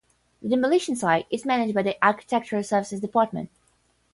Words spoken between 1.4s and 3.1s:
managed by the Architectural Services